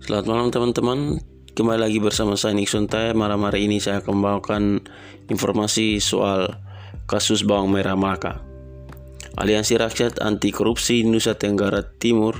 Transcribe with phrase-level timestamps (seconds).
[0.00, 1.20] Selamat malam teman-teman.
[1.52, 4.62] Kembali lagi bersama saya Nixon Tai Malam hari ini saya akan membawakan
[5.28, 6.56] informasi soal
[7.04, 8.40] kasus bawang merah Malaka
[9.36, 12.32] Aliansi Rakyat Anti Korupsi Nusa Tenggara Timur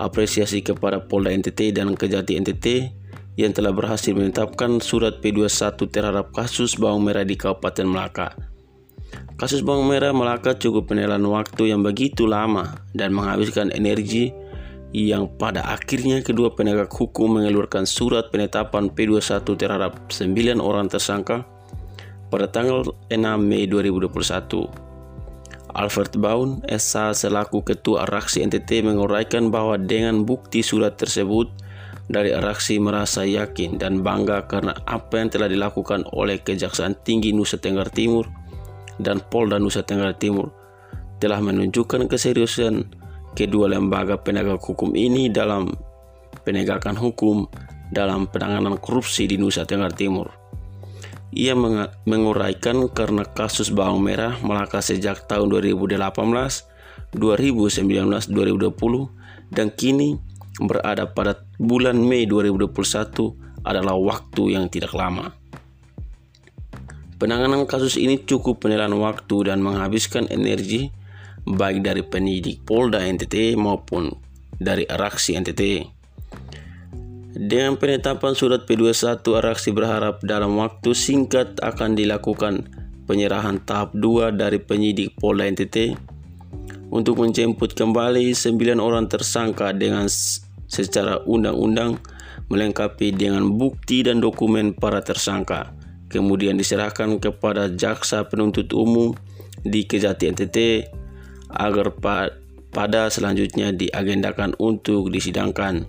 [0.00, 2.66] apresiasi kepada Polda NTT dan Kejati NTT
[3.36, 8.32] yang telah berhasil menetapkan surat P21 terhadap kasus bawang merah di Kabupaten Melaka.
[9.36, 14.32] Kasus bawang merah Melaka cukup menelan waktu yang begitu lama dan menghabiskan energi
[14.94, 21.42] yang pada akhirnya kedua penegak hukum mengeluarkan surat penetapan P21 terhadap 9 orang tersangka
[22.30, 24.70] pada tanggal 6 Mei 2021.
[25.74, 31.50] Alfred Baun, SA selaku Ketua Araksi NTT menguraikan bahwa dengan bukti surat tersebut
[32.06, 37.58] dari Araksi merasa yakin dan bangga karena apa yang telah dilakukan oleh Kejaksaan Tinggi Nusa
[37.58, 38.30] Tenggara Timur
[39.02, 40.54] dan Polda Nusa Tenggara Timur
[41.18, 43.02] telah menunjukkan keseriusan
[43.34, 45.74] kedua lembaga penegak hukum ini dalam
[46.46, 47.50] penegakan hukum
[47.90, 50.30] dalam penanganan korupsi di Nusa Tenggara Timur.
[51.34, 51.58] Ia
[52.06, 58.30] menguraikan karena kasus bawang merah Melaka sejak tahun 2018, 2019, 2020
[59.50, 60.14] dan kini
[60.62, 65.34] berada pada bulan Mei 2021 adalah waktu yang tidak lama.
[67.18, 70.94] Penanganan kasus ini cukup menelan waktu dan menghabiskan energi
[71.44, 74.12] baik dari penyidik Polda NTT maupun
[74.56, 75.62] dari Araksi NTT.
[77.34, 82.64] Dengan penetapan surat P21, Araksi berharap dalam waktu singkat akan dilakukan
[83.04, 85.98] penyerahan tahap 2 dari penyidik Polda NTT
[86.94, 90.08] untuk menjemput kembali 9 orang tersangka dengan
[90.70, 92.00] secara undang-undang
[92.48, 95.74] melengkapi dengan bukti dan dokumen para tersangka
[96.14, 99.10] kemudian diserahkan kepada jaksa penuntut umum
[99.66, 100.58] di Kejati NTT
[101.54, 101.94] agar
[102.74, 105.86] pada selanjutnya diagendakan untuk disidangkan.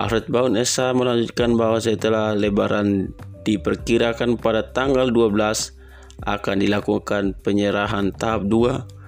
[0.00, 3.12] Alfred Baun Esa melanjutkan bahwa setelah lebaran
[3.44, 5.76] diperkirakan pada tanggal 12
[6.24, 9.00] akan dilakukan penyerahan tahap 2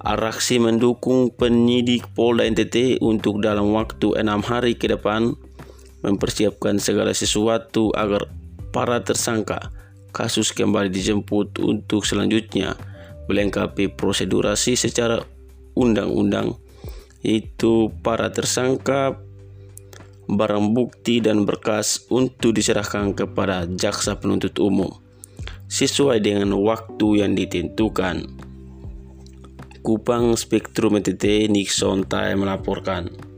[0.00, 5.36] Araksi mendukung penyidik Polda NTT untuk dalam waktu enam hari ke depan
[6.00, 8.24] mempersiapkan segala sesuatu agar
[8.72, 9.68] para tersangka
[10.08, 12.80] kasus kembali dijemput untuk selanjutnya
[13.30, 15.22] melengkapi prosedurasi secara
[15.78, 16.58] undang-undang
[17.22, 19.22] yaitu para tersangka
[20.26, 24.90] barang bukti dan berkas untuk diserahkan kepada jaksa penuntut umum
[25.70, 28.26] sesuai dengan waktu yang ditentukan.
[29.80, 33.29] Kupang Spektrum NTT Nixon Time melaporkan.